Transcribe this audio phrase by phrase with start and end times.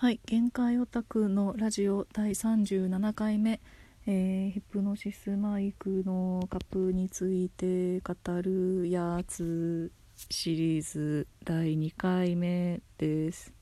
[0.00, 0.20] はい。
[0.26, 3.58] 限界オタクのラジオ第37回目、
[4.06, 9.90] えーヒプノシスマイクのカップについて語るやつ
[10.30, 13.52] シリーズ第2回目です。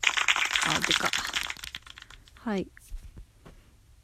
[0.69, 1.09] あでか。
[2.35, 2.69] はい。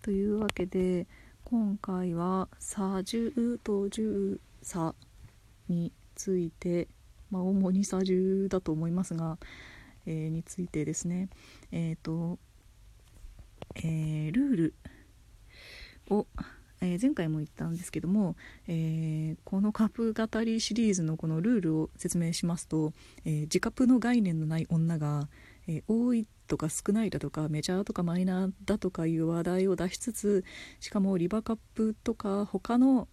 [0.00, 1.06] というわけで
[1.44, 4.94] 今回は「左重と重差」
[5.68, 6.88] について
[7.30, 9.36] まあ主に左重だと思いますが、
[10.06, 11.28] えーについてですね。
[11.70, 12.38] えっ、と、
[13.76, 14.74] えールール
[16.10, 16.26] を、
[16.80, 18.36] えー前回も言ったんですけども、
[18.66, 22.92] えーこのカップ語りシリーズのこのルールを説明しますと、
[23.24, 25.28] えー自カップの概念のない女が、
[25.66, 30.44] えー多いとか少ないだとかメジャーとかマイナーだとかいう話題を出しつつ
[30.80, 33.08] しかもリバカップとか他の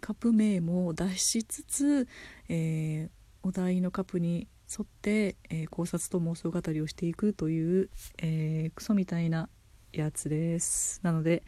[0.00, 2.08] カップ名も出しつつ、
[2.48, 9.48] えーお題のカップに沿って、えー考察と妄想語りをしていくという、えークソみたいな
[9.92, 11.00] やつです。
[11.02, 11.42] なので、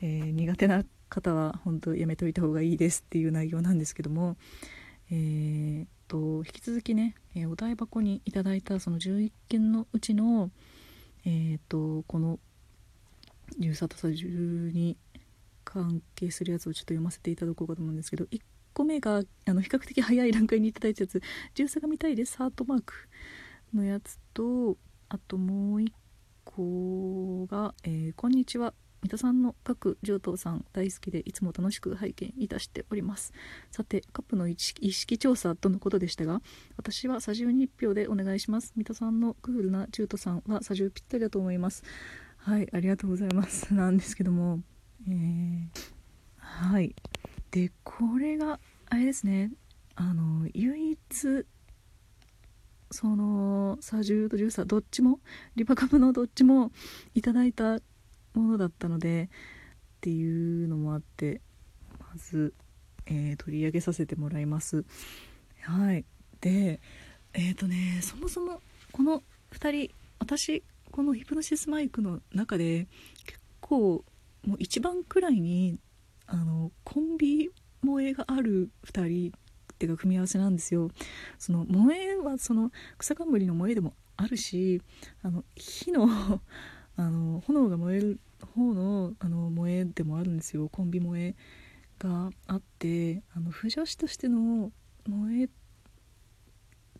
[0.00, 4.36] えー苦手な方は本当やめといた方がいいですっていう内容なんですけども
[5.10, 10.50] えーと引き続きね、えーお題箱にいただいたその11件のうちの
[11.24, 12.38] えーとこの
[13.58, 14.96] 「重さとさ重」に
[15.64, 18.40] 関係するやつをちょっと読ませていただこうかと思うんですけど1
[18.74, 21.22] 個目があの比較的早い段階にいただいたやつ
[21.54, 22.36] 「重さが見たいです。
[22.36, 22.94] ハートマーク」
[23.72, 24.76] のやつと
[25.08, 25.92] あともう1
[26.44, 33.34] 個が、えーこんにちは」三田さんの各上等さん大好きでいつも楽しく拝見いたしております。
[33.70, 36.40] さてカップの意識意識調査とのことでしたが
[36.78, 38.72] 私は左重に1票でお願いします。
[38.76, 41.84] 三田さんのクールな中途さんは左重ぴったりだと思います。
[42.38, 43.74] はいありがとうございます。
[43.74, 44.62] なんですけども
[45.06, 45.68] えー
[46.38, 46.94] はい。
[47.54, 48.58] でこれが
[48.90, 49.52] あれですね。
[49.94, 51.46] あの唯一
[52.90, 55.20] その左重と重差どっちも
[55.54, 56.72] リバカブのどっちも
[57.14, 57.78] いただいた
[58.34, 61.42] ものだったのでっていうのもあって
[62.00, 62.54] まず、
[63.06, 64.84] えー取り上げさせてもらいます。
[65.60, 66.04] はい。
[66.40, 66.80] で
[67.34, 72.88] えっ、とねそもそもこの2人私このヒプノシスマイクの中で
[73.24, 74.04] 結構
[74.44, 75.78] もう一番くらいに
[76.26, 77.50] あのコンビ
[77.82, 79.32] 萌えがある2人
[79.74, 80.90] っていうか組み合わせなんですよ。
[81.38, 84.80] その萌えはその草冠の萌えでもあるし
[85.22, 86.08] あの火の
[86.96, 88.20] あの炎が燃える
[88.54, 90.68] 方のあの萌えでもあるんですよ。
[90.68, 91.34] コンビ萌え
[91.98, 94.72] があってあの不女子としての
[95.04, 95.48] 萌え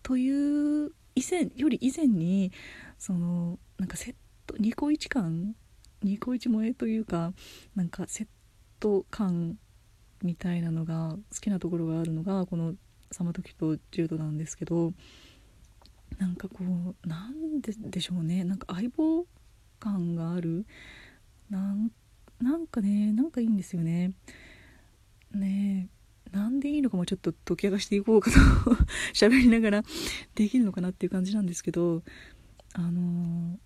[0.02, 2.52] という以前より以前に
[2.98, 4.14] そのなんかセッ
[4.46, 5.54] トニコイチ感
[6.02, 7.32] ニコイチ萌えというか
[7.74, 8.26] なんかセッ
[8.84, 9.58] ト感
[10.22, 12.74] みたいなのが好きなところがあるのがこの
[13.10, 14.92] 「サマトキとジュード」なんですけど
[16.18, 18.44] なんかこうなんででしょうね。
[18.44, 19.26] なんか相棒
[19.80, 20.66] 感がある。
[21.50, 21.72] な
[22.56, 24.12] んかねなんかいいんですよね。
[25.32, 25.88] ね
[26.34, 28.36] えなんでいいのかもちょっと解き明かしていこうかと
[29.14, 29.82] 喋りながら
[30.34, 32.02] できるのかなっていう感じなんですけど
[32.74, 33.58] あの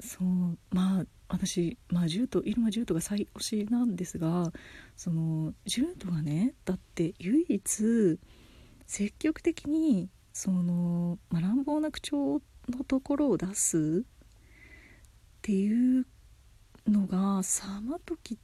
[0.00, 4.52] そうまあ私、まあ、ジュート入間ジュートが最推しなんですが
[4.96, 8.18] そのジュートがねだって唯一
[8.86, 14.10] 積極的にその、まあ、乱暴な口調のところを出すっ
[15.42, 16.06] ていう
[16.88, 18.38] のがさまとき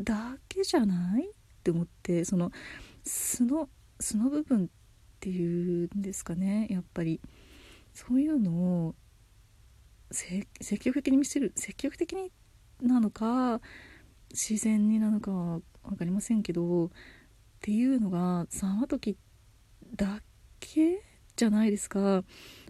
[0.00, 1.28] だけじゃないっ
[1.64, 2.52] て思ってその
[3.04, 4.68] 素の素の部分っ
[5.18, 7.20] ていうんですかねやっぱり。
[7.96, 8.94] そういうのを
[10.16, 12.32] 積極的に見せる積極的に
[12.80, 13.60] なのか
[14.30, 16.90] 自然になのかは分かりませんけどっ
[17.60, 19.16] ていうのがさまとき
[19.94, 20.20] だ
[20.60, 21.02] け
[21.36, 22.24] じゃないですか。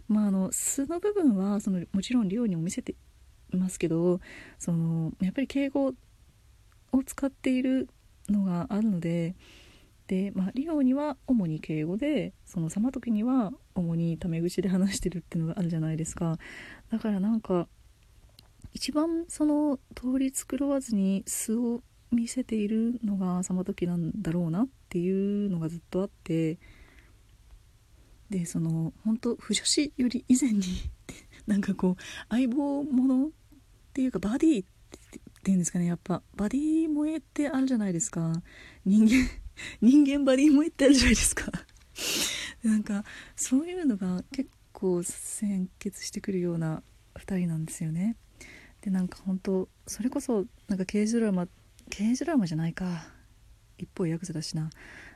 [0.07, 2.95] まあ、あの素の部分はそのもちろん量にも見せて
[3.53, 4.21] いますけど
[4.57, 5.93] そのやっぱり敬語
[6.91, 7.89] を使っている
[8.29, 9.35] のがあるので
[10.07, 16.37] で、まあ、リオには主に敬語でそのさまときには主にタメ口で話してるっていうのがあるじゃないですか。
[16.89, 17.67] だからなんか
[18.73, 21.81] 一番その通り繕わずに素を
[22.11, 26.57] 見せているのがさまときなんだろうなっていうのがずっとあって
[28.29, 30.63] でその本当不女子より以前に
[31.47, 33.29] なんかこう相棒ものっ
[33.93, 34.67] ていうかバディっ
[35.43, 35.85] ていうんですかね。
[35.85, 38.41] やっぱバディ萌えってあるじゃないですか。
[38.85, 39.27] 人間
[39.81, 41.51] 人間バディ萌えってあるじゃないですか。
[42.63, 43.03] なんか
[43.35, 46.83] そういうのが結構先決してくるような
[47.15, 48.15] 2人なんですよね。
[48.81, 51.47] でなんか本当それこそなんか刑事ドラマ
[51.89, 53.13] 刑事ドラマじゃないか。
[53.77, 54.69] 一方ヤクザだしな。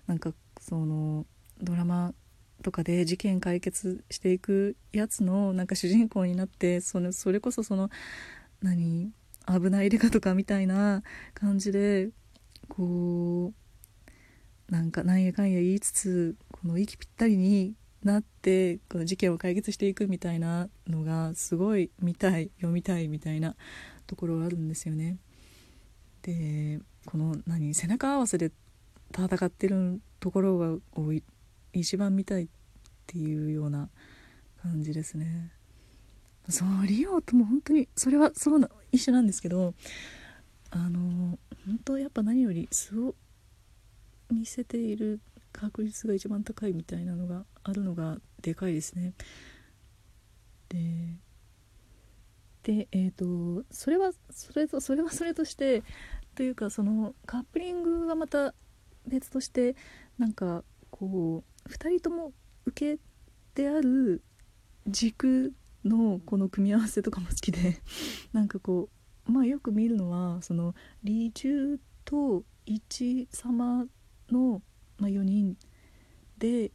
[0.07, 1.25] なんかその
[1.61, 2.13] ドラマ
[2.61, 7.89] とかで事件解決していくやつのなんか主人公になってそのそれこそその
[8.61, 9.11] 何
[9.47, 11.03] 危ないリカとかみたいな
[11.33, 12.09] 感じで
[12.69, 13.61] こう
[14.71, 23.56] なんかなんやかんや言いつつこの息ぴったりになってこの事件を解決していくみたいなのがすごい見たい読みたいみたいな
[24.07, 25.18] ところがあるんですよね。
[26.21, 28.51] でこの何背中合わせで
[29.13, 30.77] 戦ってるところが
[31.74, 32.47] 一番見たいっ
[33.07, 33.89] ていうような
[34.63, 35.51] 感じですね。
[36.47, 39.74] そうリオとも本当にそれはそうな一緒なんですけど
[40.69, 43.15] あの本当やっぱ何より素を
[44.31, 45.19] 見せている
[45.51, 49.13] 確率が一番高いみたいなのがあるのがでかいですね。
[50.69, 51.18] で
[52.63, 55.83] でえっ、ー、とそれはそれとそれはそれとして
[56.36, 58.54] というかそのカップリングはまた
[59.07, 59.75] 別として
[60.18, 62.31] なんかこう2人とも
[62.66, 63.01] 受け
[63.56, 64.24] である
[64.88, 65.54] 軸
[65.84, 67.81] のこの組み合わせとかも好きで
[68.31, 68.89] なんかこ
[69.27, 73.88] うまあよく見るのはその李重と一様
[74.31, 74.62] の、
[74.98, 75.57] まあ、4人
[76.38, 76.72] で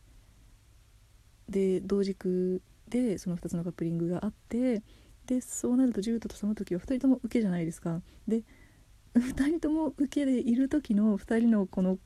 [1.48, 4.82] で同軸でその2つのカップリングがあって
[5.26, 8.42] でそうなるとジュートとその時は2人とも受けじゃないですかで
[9.14, 11.98] 2人とも受けでいる時の2人のこの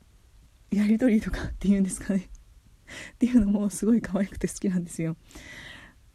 [0.70, 2.28] やり取りとかっていうんですかね
[3.14, 5.16] っていうのもすごい可愛くて好きなんですよ。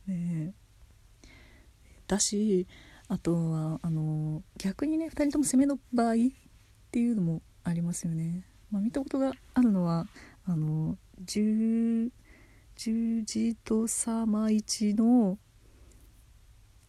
[0.07, 0.53] ね、
[2.07, 2.67] だし
[3.07, 6.15] あとはあの逆にね2人とも攻めの場合っ
[6.91, 8.45] ていうのもありますよね。
[8.75, 10.05] まあ、見たことがあるのは
[10.45, 12.11] あの十
[12.75, 15.37] 十字と様一の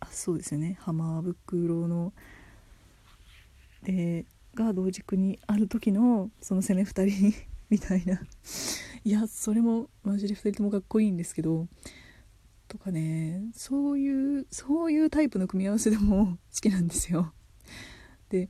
[0.01, 0.79] あそうですよね。
[0.81, 2.13] 浜袋の
[3.85, 7.35] でが同軸にある時のその攻め2人
[7.71, 8.21] みたいな。
[9.05, 11.69] いやそれもマジで2人ともかっこいいんですけど
[12.67, 17.33] とかねそういうそういうタイプの組み合わせでも好きなんですよ。
[18.29, 18.49] で、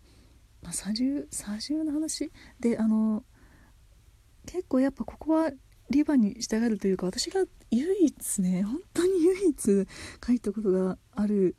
[0.63, 2.31] まあ、左重左重の話？
[2.61, 3.25] であの
[4.47, 5.51] 結構やっぱここは
[5.91, 9.87] リバに従うというか私が唯一ね本当に唯一
[10.27, 11.57] 書いたことがある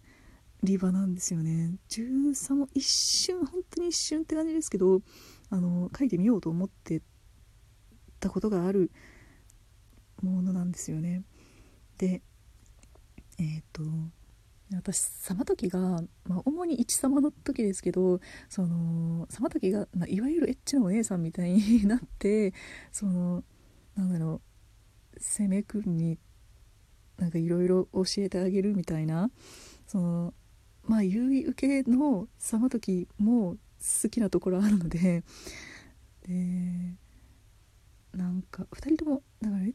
[0.63, 1.75] リバなんですよね。
[1.89, 5.01] 13も一瞬本当に一瞬って感じですけど
[5.49, 7.01] あの書いてみようと思って
[8.19, 8.91] たことがある
[10.21, 11.23] ものなんですよね。
[11.97, 12.21] で
[13.38, 13.83] えっ、ー、と
[14.74, 15.80] 私様時が、
[16.25, 18.19] まあ、主に一様の時ですけど
[18.50, 22.54] その様時が、まあ、いわゆるエッチなお姉さんみたいになって
[22.92, 23.44] その
[23.96, 24.42] なんだろ
[25.16, 26.18] う攻めくんに
[27.18, 29.30] なんかいろいろ教えてあげるみたいな
[29.88, 30.34] その
[30.84, 33.56] まあ優位受けの様時も
[34.04, 35.24] 好きなところあるので
[36.28, 36.96] で
[38.14, 38.96] なんか2人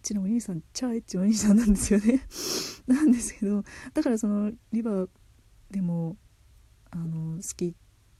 [0.02, 2.26] チなお兄さんチャーエッチなお兄さんなんですよね
[2.86, 3.62] なんですけど
[3.94, 5.08] だからそのリバー
[5.70, 6.16] でも
[6.90, 7.74] あの好きっ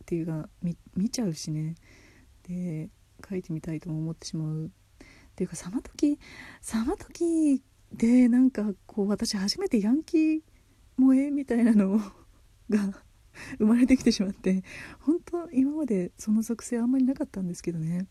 [0.07, 0.49] ていうか
[0.97, 1.75] 見ちゃうしね
[2.49, 2.89] で
[3.29, 4.71] 書いてみたいとも思ってしまうっ
[5.35, 6.19] ていうかさまとき
[6.61, 7.63] さまとき
[7.93, 10.41] でなんかこう私初めてヤンキー
[10.99, 11.99] 萌えみたいなの
[12.69, 13.03] が
[13.59, 14.63] 生まれてきてしまって
[15.01, 18.07] 本当今までその属性あんまりなかったんですけどね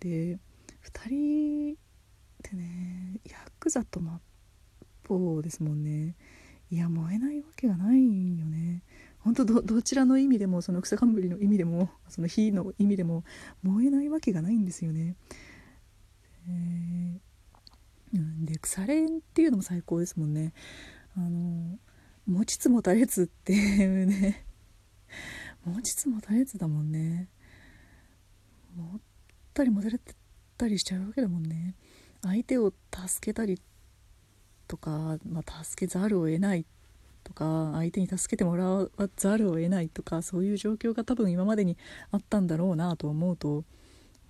[0.00, 0.38] で
[0.84, 1.76] 2人
[2.46, 4.18] ってねヤクザとマッ
[5.04, 6.16] ポーですもんね
[6.70, 8.82] いや燃えないわけがないよね
[9.20, 13.24] 本当どどちらの意味でもその草冠の意味でもその火の意味でも
[13.62, 15.14] 燃えないわけがないんですよね。
[16.48, 20.52] えー、で腐れんっていうのも最高ですもんね。
[21.16, 21.78] あの
[22.26, 24.44] 持ちつ持たれつっていうね
[25.64, 27.28] 持ちつ持たれつだもんね。
[28.74, 29.00] 持っ
[29.54, 30.16] たり持たれて
[30.56, 31.74] たりしちゃうわけだもんね
[32.22, 33.60] 相手を助けたり
[34.68, 36.64] とか、まあ、助けざるを得ない
[37.24, 41.76] とか相手に助けてもらわざるを得ないとかそういう状況が多分今までに
[42.10, 43.64] あったんだろうなと思うとも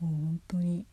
[0.03, 0.85] う本当に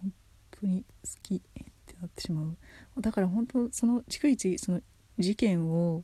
[0.00, 0.12] 本
[0.60, 1.40] 当に好きっ
[1.86, 2.56] てなってしまう。
[3.00, 4.80] だから本当その逐一その
[5.18, 6.02] 事件を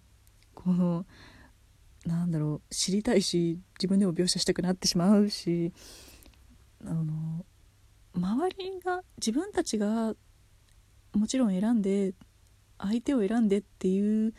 [0.55, 1.05] この
[2.07, 5.73] なんだろう知りたいし自分でも描写したくなってしまうし
[6.87, 7.45] あの
[8.49, 10.14] りが自分たちが
[11.14, 12.14] もちろん選んで
[12.78, 14.35] 相手を選んでっていう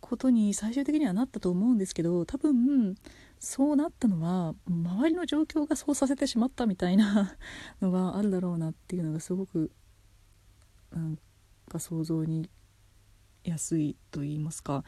[0.00, 2.96] ことに最終的にはなったと思うんですけど多分
[3.38, 7.36] そうなったのは周りの状況がそうさせてしまったみたいな
[7.80, 9.70] のがあるだろうなっていうのがすごく
[10.92, 11.18] なん
[11.68, 12.50] か想像に
[13.44, 14.84] 安いと言いますか。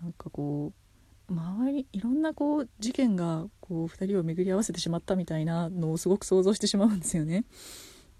[0.00, 0.87] なんかこう
[1.28, 7.44] 周りいろんなこう事件がこう2人を巡り合わせてしまったみたいなのをすごく想像してしまうんですよね。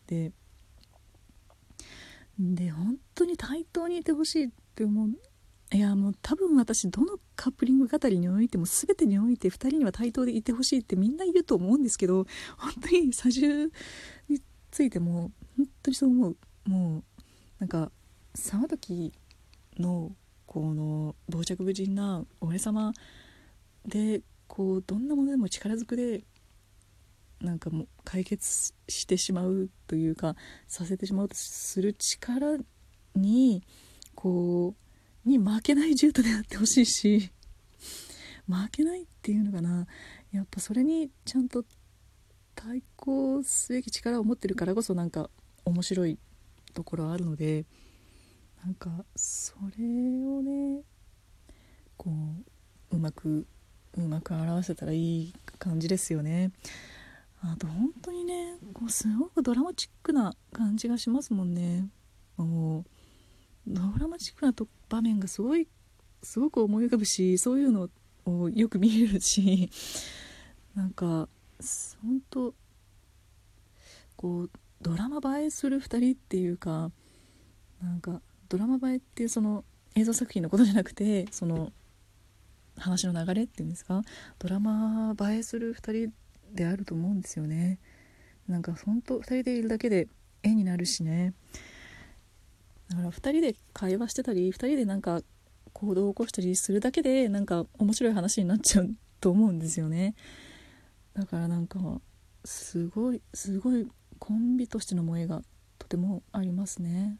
[0.06, 0.32] で
[2.38, 5.08] で本当に対等にいてほしいって思う
[5.76, 13.64] いやもう多分私どのカップリング語りにおいても全てにおいて2人には対等でいてほしいってみんな言うと思うんですけど本当に左重
[14.28, 17.04] についても本当にそう思うもう
[17.58, 17.90] なんか
[18.34, 19.12] 沢時
[19.78, 20.12] の
[20.48, 22.94] この傍着無人な俺様
[23.86, 26.24] でこうどんなものでも力ずくで
[27.42, 30.36] なんかもう解決してしまうというか
[30.66, 32.56] させてしまうとする力
[33.14, 33.62] に
[34.14, 34.74] こ
[35.26, 37.30] うに負けない獣人であってほしいし
[38.48, 39.86] 負けないっていうのかな
[40.32, 41.66] やっぱそれにちゃんと
[42.54, 45.28] 対抗すべき力を持ってるからこそなんか
[45.66, 46.18] 面白い
[46.72, 47.66] ところあるので
[48.64, 49.84] なんかそれ
[50.24, 50.82] をね
[51.96, 52.10] こ
[52.90, 53.46] ううまく
[53.96, 56.52] うまく表せたらいい感じですよね。
[57.40, 61.88] あと本当にねこうすごくドラマチックな感じがしますもんね。
[62.36, 62.84] もう
[63.66, 65.68] ドラマチックなと場面がすごい
[66.22, 67.88] すごく思い浮かぶしそういうの
[68.24, 69.70] をよく見れるし
[70.74, 71.28] なんか
[72.02, 72.54] 本当
[74.16, 74.50] こう
[74.80, 76.90] ドラマ映えする2人っていうか
[77.80, 79.64] なんかドラマ映えっていうその
[79.94, 81.72] 映像作品のことじゃなくてその
[82.76, 84.02] 話の流れっていうんですか？
[84.38, 86.12] ドラマ映えする2人
[86.54, 87.78] であると思うんですよね。
[88.46, 90.08] なんかほんと2人でいるだけで
[90.42, 91.34] 絵になるしね。
[92.88, 95.20] だから2人で会話してたり2人でなんか
[95.72, 98.90] 行動を起こしたりするだけでなんか面白い話になっちゃう
[99.20, 100.14] と思うんですよね。
[101.14, 101.78] だからなんか
[102.44, 103.86] すごいすごい
[104.18, 105.42] コンビとしての萌えが
[105.78, 107.18] とてもありますね。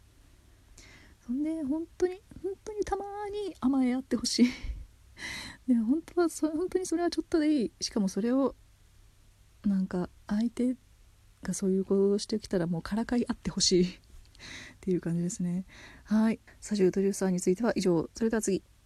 [1.29, 4.47] ほんで本当に本当にたまに甘え合ってほしい。
[5.69, 7.73] で本当はそ本当にそれはちょっとでいい。
[7.83, 8.57] しかもそれを
[9.65, 10.75] なんか相手
[11.43, 13.85] がそういうことをしてきたらもうからかい合ってほしい。
[13.85, 13.91] っ
[14.81, 15.67] ていう感じですね。
[16.05, 16.41] はい。
[16.61, 18.09] サジュートリューサーについては以上。
[18.15, 18.63] それでは次。